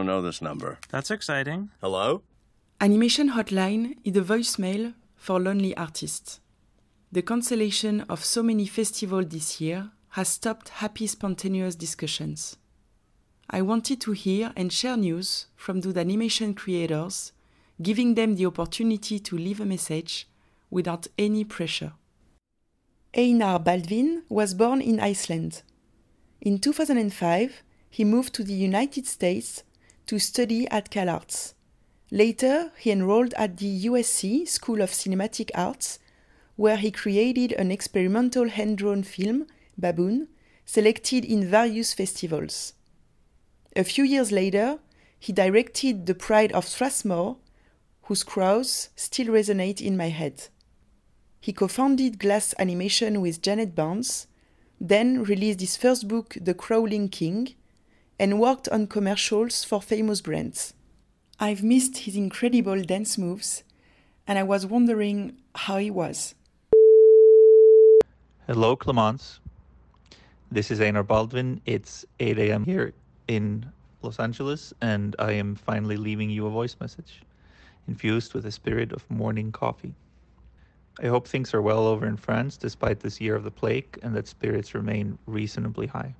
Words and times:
don't 0.00 0.06
know 0.06 0.22
this 0.22 0.40
number. 0.40 0.78
That's 0.88 1.10
exciting. 1.10 1.68
Hello? 1.82 2.22
Animation 2.80 3.32
Hotline 3.32 3.98
is 4.02 4.16
a 4.16 4.22
voicemail 4.22 4.94
for 5.14 5.38
lonely 5.38 5.76
artists. 5.76 6.40
The 7.12 7.20
cancellation 7.20 8.00
of 8.08 8.24
so 8.24 8.42
many 8.42 8.64
festivals 8.64 9.26
this 9.28 9.60
year 9.60 9.90
has 10.10 10.28
stopped 10.28 10.70
happy, 10.70 11.06
spontaneous 11.06 11.74
discussions. 11.74 12.56
I 13.50 13.60
wanted 13.60 14.00
to 14.00 14.12
hear 14.12 14.54
and 14.56 14.72
share 14.72 14.96
news 14.96 15.48
from 15.54 15.82
those 15.82 15.98
animation 15.98 16.54
creators, 16.54 17.32
giving 17.82 18.14
them 18.14 18.36
the 18.36 18.46
opportunity 18.46 19.18
to 19.18 19.36
leave 19.36 19.60
a 19.60 19.66
message 19.66 20.28
without 20.70 21.08
any 21.18 21.44
pressure. 21.44 21.92
Einar 23.14 23.58
Baldvin 23.58 24.22
was 24.30 24.54
born 24.54 24.80
in 24.80 24.98
Iceland. 24.98 25.62
In 26.40 26.58
2005, 26.58 27.62
he 27.90 28.04
moved 28.04 28.32
to 28.34 28.44
the 28.44 28.54
United 28.54 29.06
States 29.06 29.64
to 30.10 30.18
study 30.18 30.66
at 30.70 30.90
CalArts. 30.90 31.54
Later, 32.10 32.72
he 32.76 32.90
enrolled 32.90 33.32
at 33.34 33.58
the 33.58 33.84
USC 33.84 34.48
School 34.48 34.80
of 34.80 34.90
Cinematic 34.90 35.52
Arts, 35.54 36.00
where 36.56 36.78
he 36.78 36.90
created 36.90 37.52
an 37.52 37.70
experimental 37.70 38.48
hand 38.48 38.78
drawn 38.78 39.04
film, 39.04 39.46
Baboon, 39.78 40.26
selected 40.66 41.24
in 41.24 41.48
various 41.48 41.94
festivals. 41.94 42.72
A 43.76 43.84
few 43.84 44.02
years 44.02 44.32
later, 44.32 44.80
he 45.20 45.32
directed 45.32 46.06
The 46.06 46.16
Pride 46.16 46.50
of 46.50 46.66
Strathmore, 46.66 47.36
whose 48.02 48.24
crows 48.24 48.88
still 48.96 49.28
resonate 49.28 49.80
in 49.80 49.96
my 49.96 50.08
head. 50.08 50.48
He 51.40 51.52
co 51.52 51.68
founded 51.68 52.18
GLAS 52.18 52.52
Animation 52.58 53.20
with 53.20 53.42
Jeanette 53.42 53.76
Bonds, 53.76 54.26
then 54.80 55.22
released 55.22 55.60
his 55.60 55.76
first 55.76 56.08
book, 56.08 56.36
The 56.40 56.54
Crawling 56.54 57.10
King, 57.10 57.54
and 58.20 58.38
worked 58.38 58.68
on 58.68 58.86
commercials 58.86 59.64
for 59.64 59.80
famous 59.80 60.20
brands. 60.20 60.74
I've 61.40 61.62
missed 61.62 61.96
his 61.96 62.16
incredible 62.16 62.82
dance 62.82 63.16
moves, 63.16 63.64
and 64.26 64.38
I 64.38 64.42
was 64.42 64.66
wondering 64.66 65.38
how 65.54 65.78
he 65.78 65.90
was. 65.90 66.34
Hello, 68.46 68.76
Clemence. 68.76 69.40
This 70.52 70.70
is 70.70 70.82
Einar 70.82 71.02
Baldvin. 71.02 71.62
It's 71.64 72.04
8 72.18 72.38
a.m. 72.38 72.64
here 72.66 72.92
in 73.26 73.64
Los 74.02 74.18
Angeles, 74.18 74.74
and 74.82 75.16
I 75.18 75.32
am 75.32 75.54
finally 75.54 75.96
leaving 75.96 76.28
you 76.28 76.46
a 76.46 76.50
voice 76.50 76.76
message, 76.78 77.22
infused 77.88 78.34
with 78.34 78.44
the 78.44 78.52
spirit 78.52 78.92
of 78.92 79.10
morning 79.10 79.50
coffee. 79.50 79.94
I 81.02 81.06
hope 81.06 81.26
things 81.26 81.54
are 81.54 81.62
well 81.62 81.86
over 81.86 82.06
in 82.06 82.18
France 82.18 82.58
despite 82.58 83.00
this 83.00 83.18
year 83.18 83.34
of 83.34 83.44
the 83.44 83.50
plague 83.50 83.98
and 84.02 84.14
that 84.14 84.28
spirits 84.28 84.74
remain 84.74 85.16
reasonably 85.26 85.86
high. 85.86 86.14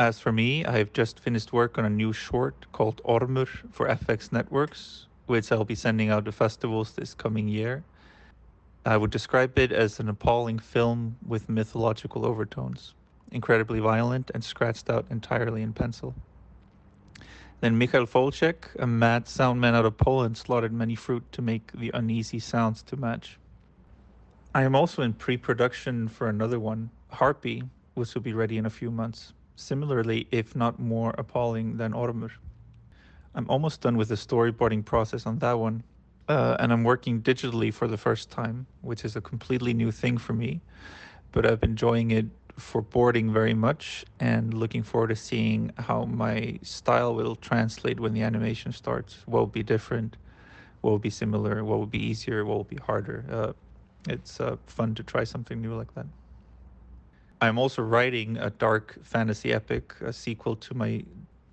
As 0.00 0.20
for 0.20 0.30
me, 0.30 0.64
I 0.64 0.78
have 0.78 0.92
just 0.92 1.18
finished 1.18 1.52
work 1.52 1.76
on 1.76 1.84
a 1.84 1.90
new 1.90 2.12
short 2.12 2.66
called 2.70 3.00
Ormur 3.04 3.48
for 3.72 3.88
FX 3.88 4.30
Networks, 4.30 5.08
which 5.26 5.50
I'll 5.50 5.64
be 5.64 5.74
sending 5.74 6.08
out 6.08 6.24
to 6.26 6.30
festivals 6.30 6.92
this 6.92 7.14
coming 7.14 7.48
year. 7.48 7.82
I 8.86 8.96
would 8.96 9.10
describe 9.10 9.58
it 9.58 9.72
as 9.72 9.98
an 9.98 10.08
appalling 10.08 10.60
film 10.60 11.16
with 11.26 11.48
mythological 11.48 12.24
overtones, 12.24 12.94
incredibly 13.32 13.80
violent 13.80 14.30
and 14.34 14.44
scratched 14.44 14.88
out 14.88 15.04
entirely 15.10 15.62
in 15.62 15.72
pencil. 15.72 16.14
Then 17.60 17.76
Mikhail 17.76 18.06
Folczek, 18.06 18.66
a 18.78 18.86
mad 18.86 19.24
soundman 19.24 19.74
out 19.74 19.84
of 19.84 19.96
Poland, 19.96 20.36
slaughtered 20.36 20.72
many 20.72 20.94
fruit 20.94 21.24
to 21.32 21.42
make 21.42 21.72
the 21.72 21.90
uneasy 21.92 22.38
sounds 22.38 22.84
to 22.84 22.96
match. 22.96 23.36
I 24.54 24.62
am 24.62 24.76
also 24.76 25.02
in 25.02 25.12
pre 25.12 25.36
production 25.36 26.06
for 26.06 26.28
another 26.28 26.60
one, 26.60 26.88
Harpy, 27.10 27.64
which 27.94 28.14
will 28.14 28.22
be 28.22 28.32
ready 28.32 28.58
in 28.58 28.66
a 28.66 28.70
few 28.70 28.92
months. 28.92 29.32
Similarly, 29.58 30.28
if 30.30 30.54
not 30.54 30.78
more 30.78 31.12
appalling 31.18 31.78
than 31.78 31.92
Ormur. 31.92 32.30
I'm 33.34 33.50
almost 33.50 33.80
done 33.80 33.96
with 33.96 34.08
the 34.08 34.14
storyboarding 34.14 34.84
process 34.84 35.26
on 35.26 35.40
that 35.40 35.58
one, 35.58 35.82
uh, 36.28 36.56
and 36.60 36.72
I'm 36.72 36.84
working 36.84 37.20
digitally 37.20 37.74
for 37.74 37.88
the 37.88 37.96
first 37.96 38.30
time, 38.30 38.68
which 38.82 39.04
is 39.04 39.16
a 39.16 39.20
completely 39.20 39.74
new 39.74 39.90
thing 39.90 40.16
for 40.16 40.32
me. 40.32 40.60
But 41.32 41.44
I've 41.44 41.60
been 41.60 41.70
enjoying 41.70 42.12
it 42.12 42.26
for 42.56 42.82
boarding 42.82 43.32
very 43.32 43.52
much 43.52 44.04
and 44.20 44.54
looking 44.54 44.84
forward 44.84 45.08
to 45.08 45.16
seeing 45.16 45.72
how 45.76 46.04
my 46.04 46.60
style 46.62 47.12
will 47.16 47.34
translate 47.34 47.98
when 47.98 48.14
the 48.14 48.22
animation 48.22 48.70
starts. 48.70 49.22
What 49.26 49.40
will 49.40 49.46
be 49.46 49.64
different? 49.64 50.16
What 50.82 50.92
will 50.92 51.00
be 51.00 51.10
similar? 51.10 51.64
What 51.64 51.80
will 51.80 51.86
be 51.86 52.02
easier? 52.02 52.44
What 52.44 52.56
will 52.58 52.64
be 52.76 52.76
harder? 52.76 53.24
Uh, 53.28 53.52
it's 54.08 54.40
uh, 54.40 54.56
fun 54.66 54.94
to 54.94 55.02
try 55.02 55.24
something 55.24 55.60
new 55.60 55.74
like 55.74 55.92
that. 55.96 56.06
I'm 57.40 57.56
also 57.58 57.82
writing 57.82 58.36
a 58.36 58.50
dark 58.50 58.98
fantasy 59.04 59.52
epic, 59.52 59.94
a 60.00 60.12
sequel 60.12 60.56
to 60.56 60.74
my 60.74 61.04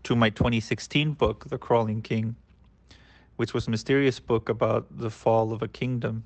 to 0.03 0.15
my 0.15 0.29
2016 0.29 1.13
book, 1.13 1.45
The 1.49 1.57
Crawling 1.57 2.01
King, 2.01 2.35
which 3.35 3.53
was 3.53 3.67
a 3.67 3.71
mysterious 3.71 4.19
book 4.19 4.49
about 4.49 4.85
the 4.97 5.09
fall 5.09 5.51
of 5.51 5.61
a 5.61 5.67
kingdom. 5.67 6.23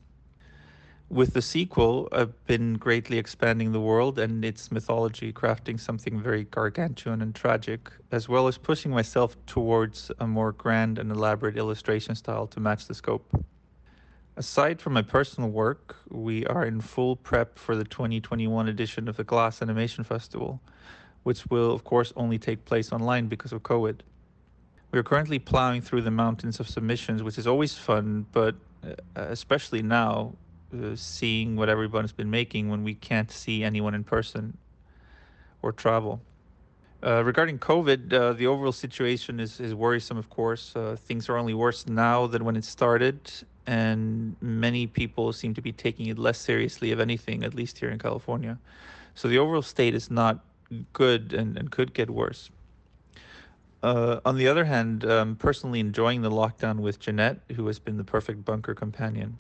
With 1.10 1.34
the 1.34 1.42
sequel, 1.42 2.08
I've 2.12 2.46
been 2.46 2.76
greatly 2.76 3.18
expanding 3.18 3.72
the 3.72 3.80
world 3.80 4.20
and 4.20 4.46
its 4.46 4.72
mythology, 4.72 5.34
crafting 5.34 5.80
something 5.80 6.22
very 6.22 6.44
gargantuan 6.44 7.22
and 7.22 7.34
tragic, 7.34 7.90
as 8.12 8.30
well 8.30 8.48
as 8.48 8.58
pushing 8.58 8.92
myself 8.92 9.36
towards 9.46 10.12
a 10.20 10.28
more 10.28 10.52
grand 10.52 11.00
and 11.00 11.12
elaborate 11.12 11.58
illustration 11.58 12.16
style 12.16 12.48
to 12.48 12.60
match 12.60 12.86
the 12.86 12.94
scope. 12.94 13.26
Aside 14.40 14.80
from 14.80 14.94
my 14.94 15.02
personal 15.02 15.50
work, 15.50 15.98
we 16.08 16.46
are 16.46 16.64
in 16.64 16.80
full 16.80 17.18
prep 17.18 17.60
for 17.60 17.76
the 17.76 17.84
2021 17.84 18.70
edition 18.70 19.10
of 19.10 19.18
the 19.18 19.24
GLAS 19.26 19.62
Animation 19.62 20.06
Festival, 20.06 20.62
which 21.24 21.46
will, 21.48 21.74
of 21.74 21.84
course, 21.84 22.14
only 22.16 22.38
take 22.40 22.64
place 22.64 22.94
online 22.94 23.28
because 23.28 23.52
of 23.52 23.64
COVID. 23.64 24.00
We 24.92 25.00
are 25.00 25.04
currently 25.04 25.40
plowing 25.40 25.82
through 25.82 26.04
the 26.04 26.12
mountains 26.12 26.62
of 26.62 26.70
submissions, 26.70 27.22
which 27.22 27.38
is 27.38 27.48
always 27.48 27.78
fun, 27.78 28.26
but 28.32 28.56
uh, 28.86 28.94
especially 29.16 29.82
now, 29.82 30.34
uh, 30.74 30.96
seeing 30.96 31.58
what 31.58 31.68
everyone's 31.68 32.14
been 32.14 32.30
making 32.30 32.70
when 32.70 32.82
we 32.82 32.94
can't 32.94 33.30
see 33.30 33.66
anyone 33.66 33.94
in 33.94 34.06
person 34.06 34.58
or 35.64 35.74
travel. 35.74 36.22
Uh, 37.04 37.26
regarding 37.26 37.60
COVID, 37.60 38.14
uh, 38.14 38.32
the 38.32 38.48
overall 38.48 38.72
situation 38.72 39.42
is, 39.42 39.60
is 39.60 39.76
worrisome, 39.76 40.18
of 40.18 40.30
course. 40.30 40.74
Uh, 40.78 40.96
things 40.98 41.28
are 41.28 41.36
only 41.36 41.54
worse 41.54 41.88
now 41.88 42.26
than 42.26 42.46
when 42.46 42.56
it 42.56 42.64
started, 42.64 43.20
and 43.70 44.36
many 44.42 44.88
people 44.88 45.32
seem 45.32 45.54
to 45.54 45.62
be 45.62 45.72
taking 45.72 46.08
it 46.08 46.18
less 46.18 46.40
seriously, 46.40 46.90
if 46.90 46.98
anything, 46.98 47.44
at 47.44 47.54
least 47.54 47.78
here 47.78 47.92
in 47.92 48.00
California. 48.00 48.58
So 49.14 49.28
the 49.28 49.38
overall 49.38 49.62
state 49.62 49.94
is 49.94 50.10
not 50.10 50.44
good 50.92 51.34
and, 51.34 51.56
and 51.56 51.70
could 51.70 51.94
get 51.94 52.10
worse. 52.10 52.50
Uh, 53.84 54.22
on 54.26 54.38
the 54.38 54.48
other 54.48 54.66
hand, 54.66 55.04
I'm 55.04 55.36
personally 55.36 55.80
enjoying 55.80 56.24
the 56.24 56.32
lockdown 56.32 56.80
with 56.80 57.00
Jeanette, 57.00 57.42
who 57.56 57.68
has 57.68 57.78
been 57.78 57.98
the 57.98 58.04
perfect 58.04 58.44
bunker 58.44 58.74
companion. 58.74 59.38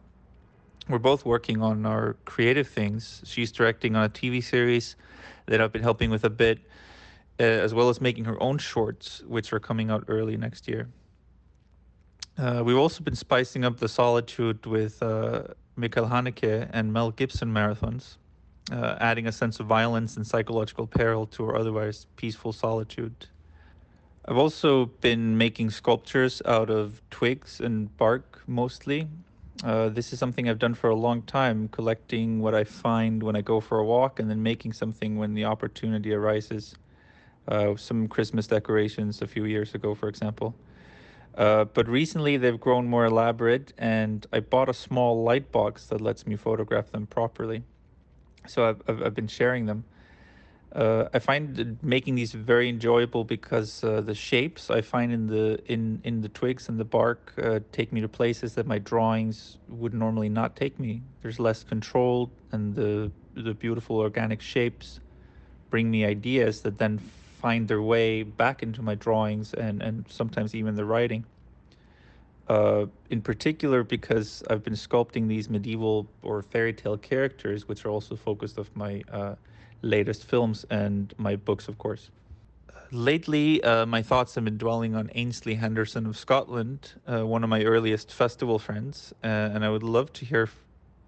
We're 0.87 0.99
both 0.99 1.25
working 1.25 1.63
on 1.63 1.87
our 1.87 2.15
creative 2.25 2.67
things. 2.67 3.23
She's 3.25 3.51
directing 3.51 3.95
on 3.95 4.03
a 4.03 4.09
TV 4.09 4.43
series 4.43 4.95
that 5.47 5.59
I've 5.59 5.71
been 5.71 5.81
helping 5.81 6.11
with 6.11 6.23
a 6.23 6.29
bit, 6.29 6.59
uh, 7.39 7.43
as 7.43 7.73
well 7.73 7.89
as 7.89 7.99
making 7.99 8.25
her 8.25 8.41
own 8.43 8.59
shorts, 8.59 9.23
which 9.27 9.51
are 9.53 9.59
coming 9.59 9.89
out 9.89 10.03
early 10.07 10.37
next 10.37 10.67
year. 10.67 10.87
Uh, 12.39 12.63
we've 12.63 12.77
also 12.77 13.03
been 13.03 13.15
spicing 13.15 13.65
up 13.65 13.77
the 13.79 13.89
solitude 13.89 14.65
with 14.65 15.03
uh, 15.03 15.43
Michael 15.75 16.05
Haneke 16.05 16.69
and 16.71 16.93
Mel 16.93 17.11
Gibson 17.11 17.53
marathons, 17.53 18.15
uh, 18.71 18.95
adding 19.01 19.27
a 19.27 19.31
sense 19.31 19.59
of 19.59 19.65
violence 19.65 20.15
and 20.15 20.25
psychological 20.25 20.87
peril 20.87 21.25
to 21.27 21.43
our 21.43 21.57
otherwise 21.57 22.05
peaceful 22.15 22.53
solitude. 22.53 23.27
I've 24.23 24.37
also 24.37 24.85
been 24.85 25.37
making 25.37 25.71
sculptures 25.71 26.41
out 26.45 26.69
of 26.69 27.01
twigs 27.11 27.59
and 27.59 27.95
bark 27.97 28.41
mostly. 28.47 29.09
Uh, 29.65 29.89
this 29.89 30.13
is 30.13 30.19
something 30.19 30.47
I've 30.47 30.59
done 30.59 30.75
for 30.75 30.91
a 30.91 30.95
long 30.95 31.23
time, 31.23 31.67
collecting 31.67 32.39
what 32.39 32.55
I 32.55 32.63
find 32.63 33.21
when 33.21 33.35
I 33.35 33.41
go 33.41 33.59
for 33.59 33.79
a 33.79 33.85
walk 33.85 34.21
and 34.21 34.29
then 34.29 34.41
making 34.41 34.71
something 34.71 35.17
when 35.17 35.33
the 35.33 35.43
opportunity 35.43 36.13
arises. 36.13 36.75
Uh, 37.49 37.75
some 37.75 38.07
Christmas 38.07 38.47
decorations 38.47 39.21
a 39.21 39.27
few 39.27 39.43
years 39.43 39.75
ago, 39.75 39.93
for 39.93 40.07
example. 40.07 40.55
Uh, 41.39 41.63
but 41.63 41.87
recently 41.87 42.35
they've 42.35 42.59
grown 42.59 42.85
more 42.85 43.05
elaborate, 43.05 43.71
and 43.77 44.27
I 44.33 44.41
bought 44.41 44.67
a 44.67 44.73
small 44.73 45.23
light 45.23 45.49
box 45.53 45.85
that 45.85 46.01
lets 46.01 46.27
me 46.27 46.35
photograph 46.35 46.91
them 46.91 47.07
properly. 47.07 47.63
So 48.45 48.67
I've, 48.67 48.81
I've, 48.89 49.03
I've 49.03 49.15
been 49.15 49.29
sharing 49.29 49.65
them. 49.65 49.85
Uh, 50.73 51.05
I 51.13 51.19
find 51.19 51.77
making 51.81 52.15
these 52.15 52.33
very 52.33 52.67
enjoyable 52.67 53.23
because 53.23 53.83
uh, 53.85 54.01
the 54.01 54.13
shapes 54.13 54.69
I 54.69 54.81
find 54.81 55.13
in 55.13 55.27
the 55.27 55.59
in 55.65 56.01
in 56.03 56.21
the 56.21 56.29
twigs 56.29 56.69
and 56.69 56.77
the 56.77 56.85
bark 56.85 57.33
uh, 57.41 57.61
take 57.71 57.91
me 57.91 58.01
to 58.01 58.09
places 58.09 58.53
that 58.55 58.67
my 58.67 58.77
drawings 58.77 59.57
would 59.69 59.93
normally 59.93 60.29
not 60.29 60.57
take 60.57 60.77
me. 60.77 61.01
There's 61.23 61.39
less 61.39 61.63
control, 61.63 62.29
and 62.51 62.75
the 62.75 63.11
the 63.33 63.53
beautiful 63.53 63.97
organic 63.97 64.41
shapes 64.41 64.99
bring 65.69 65.89
me 65.89 66.03
ideas 66.05 66.61
that 66.61 66.77
then 66.77 66.99
find 67.39 67.67
their 67.67 67.81
way 67.81 68.23
back 68.23 68.63
into 68.63 68.81
my 68.81 68.95
drawings 68.95 69.53
and, 69.53 69.81
and 69.81 70.05
sometimes 70.09 70.53
even 70.55 70.75
the 70.75 70.85
writing. 70.85 71.25
Uh, 72.47 72.87
in 73.09 73.21
particular, 73.21 73.83
because 73.83 74.43
I've 74.49 74.63
been 74.63 74.73
sculpting 74.73 75.27
these 75.27 75.49
medieval 75.49 76.07
or 76.23 76.41
fairy 76.41 76.73
tale 76.73 76.97
characters, 76.97 77.67
which 77.67 77.85
are 77.85 77.89
also 77.89 78.15
focused 78.15 78.57
of 78.57 78.75
my 78.75 79.03
uh, 79.11 79.35
latest 79.83 80.25
films 80.25 80.65
and 80.69 81.13
my 81.17 81.35
books, 81.35 81.67
of 81.67 81.77
course. 81.77 82.09
lately, 82.91 83.63
uh, 83.63 83.85
my 83.85 84.01
thoughts 84.01 84.35
have 84.35 84.43
been 84.45 84.57
dwelling 84.57 84.95
on 84.95 85.09
Ainslie 85.15 85.55
Henderson 85.55 86.05
of 86.07 86.17
Scotland, 86.17 86.93
uh, 87.07 87.25
one 87.25 87.43
of 87.43 87.49
my 87.49 87.63
earliest 87.63 88.11
festival 88.13 88.59
friends, 88.59 89.13
uh, 89.23 89.27
and 89.27 89.63
I 89.63 89.69
would 89.69 89.83
love 89.83 90.11
to 90.13 90.25
hear 90.25 90.49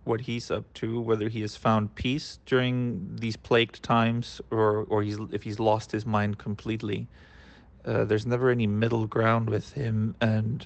what 0.04 0.22
he's 0.22 0.50
up 0.50 0.72
to, 0.76 1.00
whether 1.00 1.30
he 1.30 1.42
has 1.42 1.56
found 1.56 1.94
peace 1.96 2.40
during 2.46 3.16
these 3.16 3.38
plagued 3.38 3.84
times, 3.84 4.42
or 4.52 4.86
or 4.90 5.04
he's 5.04 5.18
if 5.32 5.44
he's 5.44 5.60
lost 5.60 5.92
his 5.92 6.06
mind 6.06 6.38
completely. 6.38 7.08
Uh, 7.86 8.06
there's 8.06 8.26
never 8.26 8.50
any 8.50 8.68
middle 8.68 9.08
ground 9.08 9.50
with 9.50 9.74
him, 9.74 10.16
and 10.22 10.66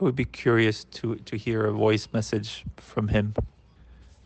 I 0.00 0.04
would 0.04 0.16
be 0.16 0.24
curious 0.24 0.84
to 0.84 1.16
to 1.16 1.36
hear 1.36 1.66
a 1.66 1.72
voice 1.72 2.08
message 2.12 2.64
from 2.76 3.08
him. 3.08 3.34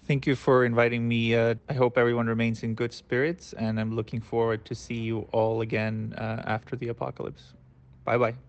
Thank 0.07 0.27
you 0.27 0.37
for 0.37 0.65
inviting 0.65 1.07
me. 1.07 1.35
Uh, 1.35 1.57
I 1.69 1.75
hope 1.75 1.99
everyone 1.99 2.29
remains 2.29 2.63
in 2.63 2.75
good 2.75 2.95
spirits, 2.95 3.53
and 3.53 3.79
I'm 3.79 3.95
looking 3.95 4.23
forward 4.23 4.65
to 4.65 4.75
see 4.75 4.95
you 4.95 5.29
all 5.33 5.61
again 5.61 6.15
uh, 6.17 6.43
after 6.47 6.77
the 6.77 6.89
apocalypse. 6.89 7.53
Bye 8.05 8.17
bye. 8.17 8.48